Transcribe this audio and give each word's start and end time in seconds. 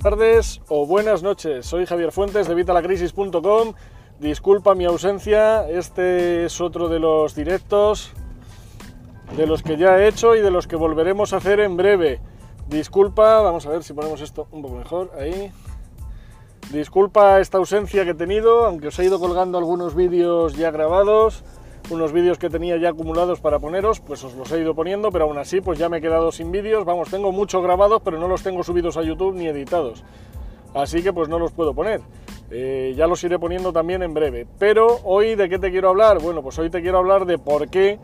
tardes 0.00 0.62
o 0.68 0.86
buenas 0.86 1.22
noches. 1.22 1.66
Soy 1.66 1.84
Javier 1.84 2.10
Fuentes 2.10 2.48
de 2.48 2.54
Vitalacrisis.com. 2.54 3.74
Disculpa 4.18 4.74
mi 4.74 4.86
ausencia, 4.86 5.68
este 5.68 6.46
es 6.46 6.60
otro 6.60 6.88
de 6.88 6.98
los 6.98 7.34
directos 7.34 8.12
de 9.36 9.46
los 9.46 9.62
que 9.62 9.76
ya 9.76 9.98
he 9.98 10.08
hecho 10.08 10.34
y 10.34 10.40
de 10.40 10.50
los 10.50 10.66
que 10.66 10.76
volveremos 10.76 11.32
a 11.32 11.36
hacer 11.36 11.60
en 11.60 11.76
breve. 11.76 12.18
Disculpa, 12.68 13.42
vamos 13.42 13.66
a 13.66 13.70
ver 13.70 13.84
si 13.84 13.92
ponemos 13.92 14.22
esto 14.22 14.48
un 14.52 14.62
poco 14.62 14.76
mejor, 14.76 15.12
ahí. 15.18 15.52
Disculpa 16.72 17.38
esta 17.38 17.58
ausencia 17.58 18.04
que 18.04 18.12
he 18.12 18.14
tenido, 18.14 18.64
aunque 18.64 18.88
os 18.88 18.98
he 18.98 19.04
ido 19.04 19.20
colgando 19.20 19.58
algunos 19.58 19.94
vídeos 19.94 20.56
ya 20.56 20.70
grabados, 20.70 21.44
unos 21.90 22.12
vídeos 22.12 22.38
que 22.38 22.50
tenía 22.50 22.76
ya 22.76 22.90
acumulados 22.90 23.40
para 23.40 23.58
poneros, 23.58 24.00
pues 24.00 24.22
os 24.24 24.34
los 24.34 24.50
he 24.52 24.60
ido 24.60 24.74
poniendo, 24.74 25.10
pero 25.10 25.24
aún 25.24 25.38
así 25.38 25.60
pues 25.60 25.78
ya 25.78 25.88
me 25.88 25.98
he 25.98 26.00
quedado 26.00 26.32
sin 26.32 26.50
vídeos, 26.52 26.84
vamos, 26.84 27.10
tengo 27.10 27.32
muchos 27.32 27.62
grabados, 27.62 28.02
pero 28.04 28.18
no 28.18 28.28
los 28.28 28.42
tengo 28.42 28.62
subidos 28.62 28.96
a 28.96 29.02
YouTube 29.02 29.34
ni 29.34 29.46
editados, 29.46 30.04
así 30.74 31.02
que 31.02 31.12
pues 31.12 31.28
no 31.28 31.38
los 31.38 31.52
puedo 31.52 31.74
poner. 31.74 32.00
Eh, 32.52 32.94
ya 32.96 33.06
los 33.06 33.22
iré 33.22 33.38
poniendo 33.38 33.72
también 33.72 34.02
en 34.02 34.12
breve. 34.12 34.44
Pero 34.58 34.98
hoy, 35.04 35.36
¿de 35.36 35.48
qué 35.48 35.60
te 35.60 35.70
quiero 35.70 35.90
hablar? 35.90 36.18
Bueno, 36.18 36.42
pues 36.42 36.58
hoy 36.58 36.68
te 36.68 36.82
quiero 36.82 36.98
hablar 36.98 37.24
de 37.24 37.38
por 37.38 37.68
qué 37.68 38.00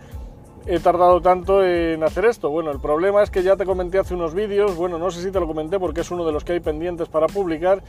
he 0.66 0.80
tardado 0.80 1.20
tanto 1.20 1.64
en 1.64 2.02
hacer 2.02 2.24
esto. 2.24 2.50
Bueno, 2.50 2.70
el 2.70 2.80
problema 2.80 3.22
es 3.22 3.30
que 3.30 3.42
ya 3.42 3.56
te 3.56 3.64
comenté 3.64 3.98
hace 3.98 4.14
unos 4.14 4.34
vídeos, 4.34 4.76
bueno, 4.76 4.98
no 4.98 5.10
sé 5.10 5.22
si 5.22 5.30
te 5.30 5.40
lo 5.40 5.46
comenté 5.46 5.78
porque 5.78 6.00
es 6.00 6.10
uno 6.10 6.24
de 6.24 6.32
los 6.32 6.44
que 6.44 6.52
hay 6.52 6.60
pendientes 6.60 7.08
para 7.08 7.26
publicar, 7.26 7.82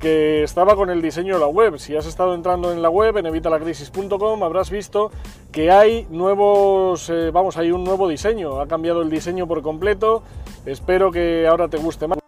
que 0.00 0.42
estaba 0.42 0.74
con 0.74 0.90
el 0.90 1.02
diseño 1.02 1.34
de 1.34 1.40
la 1.40 1.46
web. 1.46 1.78
Si 1.78 1.94
has 1.94 2.06
estado 2.06 2.34
entrando 2.34 2.72
en 2.72 2.82
la 2.82 2.90
web, 2.90 3.18
en 3.18 3.26
evitalacrisis.com, 3.26 4.42
habrás 4.42 4.70
visto 4.70 5.12
que 5.52 5.70
hay 5.70 6.06
nuevos, 6.10 7.08
eh, 7.10 7.30
vamos, 7.30 7.56
hay 7.56 7.70
un 7.70 7.84
nuevo 7.84 8.08
diseño. 8.08 8.60
Ha 8.60 8.66
cambiado 8.66 9.02
el 9.02 9.10
diseño 9.10 9.46
por 9.46 9.62
completo. 9.62 10.22
Espero 10.66 11.12
que 11.12 11.46
ahora 11.46 11.68
te 11.68 11.76
guste 11.76 12.08
más. 12.08 12.18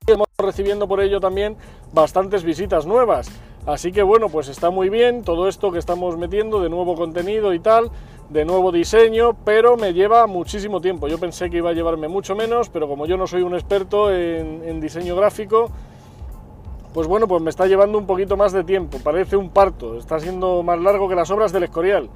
Estamos 0.00 0.28
recibiendo 0.38 0.88
por 0.88 1.00
ello 1.00 1.20
también 1.20 1.56
bastantes 1.92 2.44
visitas 2.44 2.86
nuevas. 2.86 3.28
Así 3.66 3.90
que 3.90 4.04
bueno, 4.04 4.28
pues 4.28 4.46
está 4.46 4.70
muy 4.70 4.88
bien 4.88 5.24
todo 5.24 5.48
esto 5.48 5.72
que 5.72 5.80
estamos 5.80 6.16
metiendo 6.16 6.60
de 6.60 6.68
nuevo 6.68 6.94
contenido 6.94 7.52
y 7.52 7.58
tal, 7.58 7.90
de 8.28 8.44
nuevo 8.44 8.72
diseño, 8.72 9.36
pero 9.44 9.76
me 9.76 9.92
lleva 9.92 10.26
muchísimo 10.26 10.80
tiempo. 10.80 11.08
Yo 11.08 11.18
pensé 11.18 11.48
que 11.48 11.58
iba 11.58 11.70
a 11.70 11.72
llevarme 11.72 12.08
mucho 12.08 12.34
menos, 12.34 12.68
pero 12.68 12.88
como 12.88 13.06
yo 13.06 13.16
no 13.16 13.26
soy 13.26 13.42
un 13.42 13.54
experto 13.54 14.12
en, 14.12 14.80
diseño 14.80 15.14
gráfico, 15.14 15.70
pues 16.92 17.06
bueno, 17.06 17.28
pues 17.28 17.42
me 17.42 17.50
está 17.50 17.66
llevando 17.66 17.98
un 17.98 18.06
poquito 18.06 18.36
más 18.36 18.52
de 18.52 18.64
tiempo. 18.64 18.98
Parece 19.02 19.36
un 19.36 19.50
parto, 19.50 19.98
está 19.98 20.18
siendo 20.18 20.62
más 20.62 20.80
largo 20.80 21.08
que 21.08 21.14
las 21.14 21.30
obras 21.30 21.52
del 21.52 21.64
Escorial. 21.64 22.10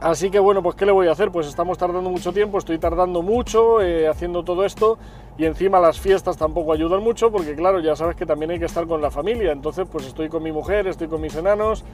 Así 0.00 0.30
que 0.30 0.38
bueno, 0.38 0.62
pues 0.62 0.76
¿qué 0.76 0.86
le 0.86 0.92
voy 0.92 1.08
a 1.08 1.12
hacer? 1.12 1.30
Pues 1.32 1.48
estamos 1.48 1.76
tardando 1.76 2.08
mucho 2.08 2.32
tiempo, 2.32 2.58
estoy 2.58 2.78
tardando 2.78 3.20
mucho 3.20 3.80
eh, 3.82 4.06
haciendo 4.06 4.44
todo 4.44 4.64
esto 4.64 4.96
y 5.36 5.44
encima 5.44 5.80
las 5.80 5.98
fiestas 5.98 6.36
tampoco 6.36 6.72
ayudan 6.72 7.02
mucho 7.02 7.32
porque 7.32 7.56
claro, 7.56 7.80
ya 7.80 7.96
sabes 7.96 8.14
que 8.14 8.24
también 8.24 8.52
hay 8.52 8.60
que 8.60 8.66
estar 8.66 8.86
con 8.86 9.02
la 9.02 9.10
familia, 9.10 9.50
entonces 9.50 9.88
pues 9.90 10.06
estoy 10.06 10.28
con 10.28 10.44
mi 10.44 10.52
mujer, 10.52 10.86
estoy 10.86 11.08
con 11.08 11.20
mis 11.20 11.34
enanos 11.34 11.84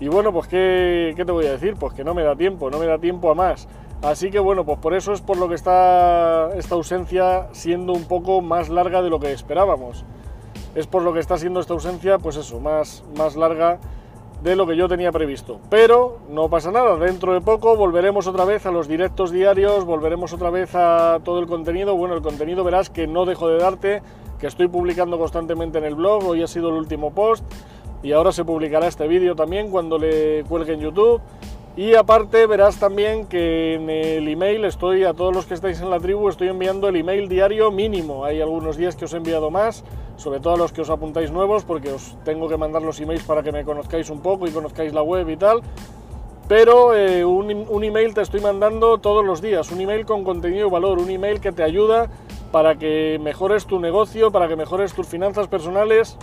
y 0.00 0.08
bueno, 0.08 0.32
pues 0.32 0.48
¿qué, 0.48 1.14
te 1.14 1.30
voy 1.30 1.46
a 1.46 1.52
decir? 1.52 1.76
Pues 1.78 1.92
que 1.92 2.02
no 2.02 2.14
me 2.14 2.22
da 2.22 2.34
tiempo, 2.34 2.70
no 2.70 2.78
me 2.78 2.86
da 2.86 2.98
tiempo 2.98 3.30
a 3.30 3.34
más. 3.34 3.68
Así 4.00 4.30
que 4.30 4.38
bueno, 4.38 4.64
pues 4.64 4.78
por 4.78 4.94
eso 4.94 5.12
es 5.12 5.20
por 5.20 5.36
lo 5.36 5.46
que 5.46 5.54
está 5.54 6.48
esta 6.56 6.74
ausencia 6.74 7.48
siendo 7.52 7.92
un 7.92 8.04
poco 8.04 8.40
más 8.40 8.70
larga 8.70 9.02
de 9.02 9.10
lo 9.10 9.20
que 9.20 9.30
esperábamos. 9.30 10.06
Es 10.74 10.86
por 10.86 11.02
lo 11.02 11.12
que 11.12 11.20
está 11.20 11.36
siendo 11.36 11.60
esta 11.60 11.74
ausencia, 11.74 12.18
pues 12.18 12.36
eso, 12.36 12.60
más, 12.60 13.04
más 13.14 13.36
larga 13.36 13.78
de 14.42 14.56
lo 14.56 14.66
que 14.66 14.74
yo 14.74 14.88
tenía 14.88 15.12
previsto. 15.12 15.60
Pero 15.68 16.20
no 16.30 16.48
pasa 16.48 16.70
nada, 16.70 16.96
dentro 16.96 17.34
de 17.34 17.42
poco 17.42 17.76
volveremos 17.76 18.26
otra 18.26 18.46
vez 18.46 18.64
a 18.64 18.70
los 18.70 18.88
directos 18.88 19.30
diarios, 19.30 19.84
volveremos 19.84 20.32
otra 20.32 20.48
vez 20.48 20.74
a 20.74 21.20
todo 21.22 21.40
el 21.40 21.46
contenido. 21.46 21.94
Bueno, 21.94 22.14
el 22.14 22.22
contenido 22.22 22.64
verás 22.64 22.88
que 22.88 23.06
no 23.06 23.26
dejo 23.26 23.48
de 23.48 23.58
darte, 23.58 24.02
que 24.38 24.46
estoy 24.46 24.68
publicando 24.68 25.18
constantemente 25.18 25.76
en 25.76 25.84
el 25.84 25.94
blog, 25.94 26.24
hoy 26.24 26.42
ha 26.42 26.46
sido 26.46 26.70
el 26.70 26.76
último 26.76 27.12
post 27.12 27.44
y 28.02 28.12
ahora 28.12 28.32
se 28.32 28.44
publicará 28.44 28.86
este 28.86 29.06
vídeo 29.06 29.36
también 29.36 29.70
cuando 29.70 29.98
le 29.98 30.44
cuelgue 30.48 30.74
en 30.74 30.80
YouTube. 30.80 31.20
Y 31.76 31.94
aparte 31.94 32.46
verás 32.46 32.78
también 32.78 33.26
que 33.26 33.74
en 33.74 33.88
el 33.88 34.26
email 34.26 34.64
estoy, 34.64 35.04
a 35.04 35.14
todos 35.14 35.34
los 35.34 35.46
que 35.46 35.54
estáis 35.54 35.80
en 35.80 35.88
la 35.88 36.00
tribu, 36.00 36.28
estoy 36.28 36.48
enviando 36.48 36.88
el 36.88 36.96
email 36.96 37.28
diario 37.28 37.70
mínimo. 37.70 38.24
Hay 38.24 38.40
algunos 38.40 38.76
días 38.76 38.96
que 38.96 39.04
os 39.04 39.14
he 39.14 39.18
enviado 39.18 39.50
más, 39.50 39.84
sobre 40.16 40.40
todo 40.40 40.54
a 40.54 40.56
los 40.56 40.72
que 40.72 40.80
os 40.80 40.90
apuntáis 40.90 41.30
nuevos, 41.30 41.64
porque 41.64 41.92
os 41.92 42.16
tengo 42.24 42.48
que 42.48 42.56
mandar 42.56 42.82
los 42.82 43.00
emails 43.00 43.22
para 43.22 43.42
que 43.42 43.52
me 43.52 43.64
conozcáis 43.64 44.10
un 44.10 44.20
poco 44.20 44.46
y 44.48 44.50
conozcáis 44.50 44.92
la 44.92 45.02
web 45.02 45.28
y 45.30 45.36
tal. 45.36 45.60
Pero 46.48 46.96
eh, 46.96 47.24
un, 47.24 47.64
un, 47.68 47.84
email 47.84 48.12
te 48.12 48.22
estoy 48.22 48.40
mandando 48.40 48.98
todos 48.98 49.24
los 49.24 49.40
días, 49.40 49.70
un 49.70 49.80
email 49.80 50.04
con 50.04 50.24
contenido 50.24 50.66
y 50.66 50.70
valor, 50.70 50.98
un 50.98 51.08
email 51.08 51.40
que 51.40 51.52
te 51.52 51.62
ayuda 51.62 52.10
para 52.50 52.74
que 52.74 53.20
mejores 53.22 53.66
tu 53.66 53.78
negocio, 53.78 54.32
para 54.32 54.48
que 54.48 54.56
mejores 54.56 54.92
tus 54.92 55.06
finanzas 55.06 55.46
personales 55.46 56.18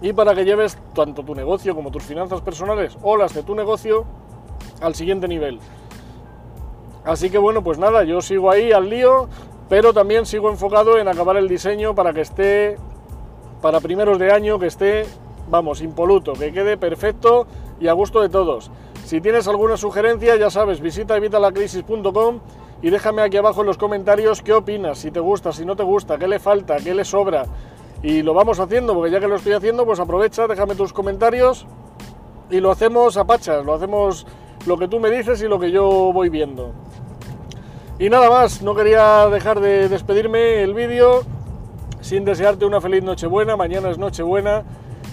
y 0.00 0.12
para 0.12 0.34
que 0.34 0.44
lleves 0.44 0.78
tanto 0.94 1.22
tu 1.22 1.34
negocio 1.34 1.74
como 1.74 1.90
tus 1.90 2.02
finanzas 2.02 2.40
personales 2.40 2.96
o 3.02 3.16
las 3.16 3.34
de 3.34 3.42
tu 3.42 3.54
negocio 3.54 4.04
al 4.80 4.94
siguiente 4.94 5.28
nivel. 5.28 5.58
Así 7.04 7.30
que 7.30 7.38
bueno, 7.38 7.62
pues 7.62 7.78
nada, 7.78 8.04
yo 8.04 8.20
sigo 8.20 8.50
ahí 8.50 8.72
al 8.72 8.90
lío, 8.90 9.28
pero 9.68 9.92
también 9.92 10.26
sigo 10.26 10.50
enfocado 10.50 10.98
en 10.98 11.08
acabar 11.08 11.36
el 11.36 11.48
diseño 11.48 11.94
para 11.94 12.12
que 12.12 12.20
esté, 12.20 12.76
para 13.62 13.80
primeros 13.80 14.18
de 14.18 14.30
año, 14.30 14.58
que 14.58 14.66
esté, 14.66 15.06
vamos, 15.48 15.80
impoluto, 15.80 16.34
que 16.34 16.52
quede 16.52 16.76
perfecto 16.76 17.46
y 17.80 17.88
a 17.88 17.92
gusto 17.92 18.20
de 18.20 18.28
todos. 18.28 18.70
Si 19.04 19.20
tienes 19.20 19.48
alguna 19.48 19.76
sugerencia, 19.76 20.36
ya 20.36 20.50
sabes, 20.50 20.80
visita 20.80 21.16
evitalacrisis.com 21.16 22.40
y 22.82 22.90
déjame 22.90 23.22
aquí 23.22 23.36
abajo 23.36 23.62
en 23.62 23.66
los 23.66 23.78
comentarios 23.78 24.42
qué 24.42 24.52
opinas, 24.52 24.98
si 24.98 25.10
te 25.10 25.20
gusta, 25.20 25.52
si 25.52 25.64
no 25.64 25.76
te 25.76 25.82
gusta, 25.82 26.18
qué 26.18 26.28
le 26.28 26.38
falta, 26.38 26.76
qué 26.76 26.94
le 26.94 27.04
sobra. 27.04 27.46
Y 28.02 28.22
lo 28.22 28.34
vamos 28.34 28.60
haciendo, 28.60 28.94
porque 28.94 29.10
ya 29.10 29.20
que 29.20 29.28
lo 29.28 29.36
estoy 29.36 29.52
haciendo, 29.52 29.84
pues 29.84 29.98
aprovecha, 30.00 30.46
déjame 30.46 30.74
tus 30.74 30.92
comentarios. 30.92 31.66
Y 32.50 32.60
lo 32.60 32.70
hacemos 32.70 33.16
a 33.16 33.24
pachas, 33.24 33.64
lo 33.64 33.74
hacemos 33.74 34.26
lo 34.66 34.78
que 34.78 34.88
tú 34.88 35.00
me 35.00 35.10
dices 35.10 35.42
y 35.42 35.48
lo 35.48 35.58
que 35.58 35.70
yo 35.70 36.12
voy 36.12 36.28
viendo. 36.28 36.72
Y 37.98 38.10
nada 38.10 38.30
más, 38.30 38.62
no 38.62 38.74
quería 38.74 39.28
dejar 39.28 39.60
de 39.60 39.88
despedirme 39.88 40.62
el 40.62 40.72
vídeo 40.72 41.22
sin 42.00 42.24
desearte 42.24 42.64
una 42.64 42.80
feliz 42.80 43.02
Nochebuena, 43.02 43.56
mañana 43.56 43.90
es 43.90 43.98
Nochebuena 43.98 44.62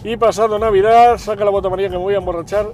y 0.04 0.18
pasado 0.18 0.60
Navidad, 0.60 1.18
saca 1.18 1.44
la 1.44 1.52
bota 1.52 1.70
María 1.70 1.90
que 1.90 1.98
me 1.98 2.04
voy 2.04 2.14
a 2.14 2.20
emborrachar, 2.20 2.68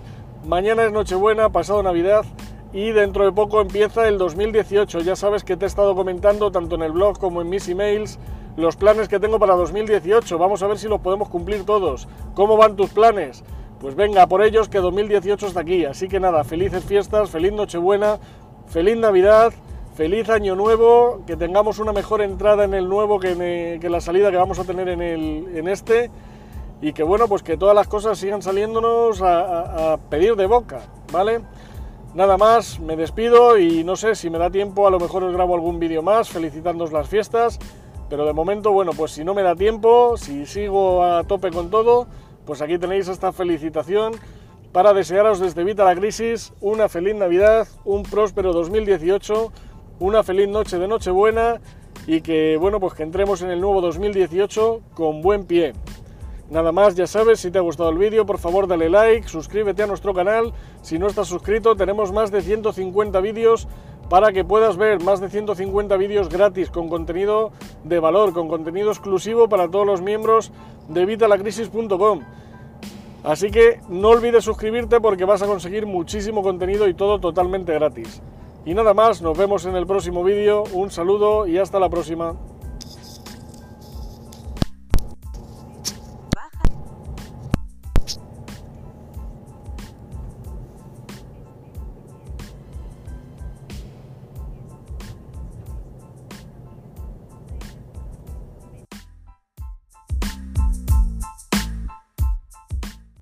mañana 0.45 0.83
es 0.83 0.91
Nochebuena, 0.91 1.49
pasado 1.49 1.81
Navidad 1.81 2.25
y 2.73 2.91
dentro 2.91 3.23
de 3.23 3.31
poco 3.31 3.61
empieza 3.61 4.07
el 4.07 4.17
2018, 4.17 4.99
ya 4.99 5.15
sabes 5.15 5.43
que 5.45 5.55
te 5.55 5.65
he 5.65 5.67
estado 5.67 5.95
comentando 5.95 6.51
tanto 6.51 6.75
en 6.75 6.81
el 6.81 6.91
blog 6.91 7.17
como 7.17 7.41
en 7.41 7.49
mis 7.49 7.67
emails 7.69 8.19
los 8.61 8.75
planes 8.75 9.09
que 9.09 9.19
tengo 9.19 9.39
para 9.39 9.55
2018, 9.55 10.37
vamos 10.37 10.63
a 10.63 10.67
ver 10.67 10.77
si 10.77 10.87
los 10.87 11.01
podemos 11.01 11.29
cumplir 11.29 11.65
todos, 11.65 12.07
¿cómo 12.33 12.57
van 12.57 12.75
tus 12.75 12.91
planes? 12.91 13.43
Pues 13.79 13.95
venga, 13.95 14.27
por 14.27 14.43
ellos 14.43 14.69
que 14.69 14.77
2018 14.77 15.47
está 15.47 15.61
aquí. 15.61 15.85
Así 15.85 16.07
que 16.07 16.19
nada, 16.19 16.43
felices 16.43 16.83
fiestas, 16.85 17.31
feliz 17.31 17.51
Nochebuena, 17.51 18.19
feliz 18.67 18.95
Navidad, 18.95 19.51
feliz 19.95 20.29
Año 20.29 20.55
Nuevo, 20.55 21.23
que 21.25 21.35
tengamos 21.35 21.79
una 21.79 21.91
mejor 21.91 22.21
entrada 22.21 22.63
en 22.63 22.75
el 22.75 22.87
nuevo 22.87 23.19
que, 23.19 23.79
que 23.81 23.89
la 23.89 23.99
salida 23.99 24.29
que 24.29 24.37
vamos 24.37 24.59
a 24.59 24.63
tener 24.63 24.87
en, 24.87 25.01
el, 25.01 25.57
en 25.57 25.67
este. 25.67 26.11
Y 26.81 26.93
que 26.93 27.03
bueno, 27.03 27.27
pues 27.27 27.41
que 27.41 27.57
todas 27.57 27.75
las 27.75 27.87
cosas 27.87 28.19
sigan 28.19 28.41
saliéndonos 28.41 29.21
a 29.23 29.97
pedir 30.09 30.35
de 30.35 30.45
boca, 30.45 30.81
¿vale? 31.11 31.41
Nada 32.13 32.37
más, 32.37 32.77
me 32.81 32.97
despido 32.97 33.57
y 33.57 33.85
no 33.85 33.95
sé 33.95 34.15
si 34.15 34.29
me 34.29 34.37
da 34.37 34.49
tiempo, 34.49 34.85
a 34.85 34.91
lo 34.91 34.99
mejor 34.99 35.23
os 35.23 35.33
grabo 35.33 35.55
algún 35.55 35.79
vídeo 35.79 36.03
más 36.03 36.27
felicitándoos 36.27 36.91
las 36.91 37.07
fiestas, 37.07 37.57
pero 38.11 38.25
de 38.25 38.33
momento, 38.33 38.73
bueno, 38.73 38.91
pues 38.91 39.13
si 39.13 39.23
no 39.23 39.33
me 39.33 39.41
da 39.41 39.55
tiempo, 39.55 40.17
si 40.17 40.45
sigo 40.45 41.01
a 41.01 41.23
tope 41.23 41.49
con 41.49 41.69
todo, 41.69 42.07
pues 42.45 42.61
aquí 42.61 42.77
tenéis 42.77 43.07
esta 43.07 43.31
felicitación 43.31 44.11
para 44.73 44.93
desearos 44.93 45.39
desde 45.39 45.63
Vita 45.63 45.85
la 45.85 45.95
Crisis 45.95 46.51
una 46.59 46.89
feliz 46.89 47.15
Navidad, 47.15 47.69
un 47.85 48.03
próspero 48.03 48.51
2018, 48.51 49.53
una 49.99 50.23
feliz 50.23 50.49
noche 50.49 50.77
de 50.77 50.89
Nochebuena 50.89 51.61
y 52.05 52.19
que, 52.19 52.57
bueno, 52.59 52.81
pues 52.81 52.95
que 52.95 53.03
entremos 53.03 53.43
en 53.43 53.49
el 53.49 53.61
nuevo 53.61 53.79
2018 53.79 54.81
con 54.93 55.21
buen 55.21 55.45
pie. 55.45 55.71
Nada 56.49 56.73
más, 56.73 56.95
ya 56.95 57.07
sabes, 57.07 57.39
si 57.39 57.49
te 57.49 57.59
ha 57.59 57.61
gustado 57.61 57.91
el 57.91 57.97
vídeo, 57.97 58.25
por 58.25 58.39
favor 58.39 58.67
dale 58.67 58.89
like, 58.89 59.25
suscríbete 59.29 59.83
a 59.83 59.87
nuestro 59.87 60.13
canal. 60.13 60.51
Si 60.81 60.99
no 60.99 61.07
estás 61.07 61.29
suscrito, 61.29 61.77
tenemos 61.77 62.11
más 62.11 62.29
de 62.29 62.41
150 62.41 63.21
vídeos 63.21 63.69
para 64.11 64.33
que 64.33 64.43
puedas 64.43 64.75
ver 64.75 65.01
más 65.01 65.21
de 65.21 65.29
150 65.29 65.95
vídeos 65.95 66.27
gratis 66.27 66.69
con 66.69 66.89
contenido 66.89 67.53
de 67.85 67.97
valor, 67.97 68.33
con 68.33 68.49
contenido 68.49 68.91
exclusivo 68.91 69.47
para 69.47 69.71
todos 69.71 69.87
los 69.87 70.01
miembros 70.01 70.51
de 70.89 71.05
Vitalacrisis.com. 71.05 72.19
Así 73.23 73.51
que 73.51 73.79
no 73.87 74.09
olvides 74.09 74.43
suscribirte 74.43 74.99
porque 74.99 75.23
vas 75.23 75.41
a 75.43 75.47
conseguir 75.47 75.85
muchísimo 75.85 76.43
contenido 76.43 76.89
y 76.89 76.93
todo 76.93 77.21
totalmente 77.21 77.73
gratis. 77.73 78.21
Y 78.65 78.73
nada 78.73 78.93
más, 78.93 79.21
nos 79.21 79.37
vemos 79.37 79.65
en 79.65 79.77
el 79.77 79.87
próximo 79.87 80.25
vídeo, 80.25 80.65
un 80.73 80.91
saludo 80.91 81.47
y 81.47 81.57
hasta 81.57 81.79
la 81.79 81.87
próxima. 81.87 82.35